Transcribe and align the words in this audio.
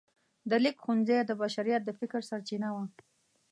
د 0.49 0.51
لیک 0.63 0.77
ښوونځی 0.83 1.17
د 1.25 1.31
بشریت 1.41 1.81
د 1.85 1.89
فکر 1.99 2.19
سرچینه 2.29 2.69
وه. 2.75 2.85